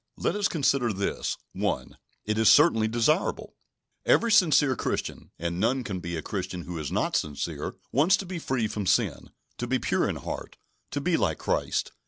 [0.17, 1.37] Let us consider this.
[1.53, 1.95] 1.
[2.25, 3.55] It is certainly desirable.
[4.03, 8.25] Every sincere Christian and none can be a Christian who is not sincere wants to
[8.25, 9.29] be free from sin,
[9.59, 10.57] to be pure in heart,
[10.89, 11.91] to be like Christ.